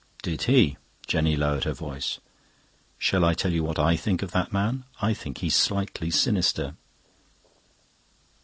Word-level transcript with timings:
"Did 0.23 0.41
he?" 0.45 0.77
Jenny 1.05 1.35
lowered 1.35 1.65
her 1.65 1.75
voice. 1.75 2.19
"Shall 2.97 3.23
I 3.23 3.35
tell 3.35 3.53
you 3.53 3.63
what 3.63 3.77
I 3.77 3.95
think 3.95 4.23
of 4.23 4.31
that 4.31 4.51
man? 4.51 4.83
I 4.99 5.13
think 5.13 5.37
he's 5.45 5.55
slightly 5.55 6.09
sinister." 6.09 6.75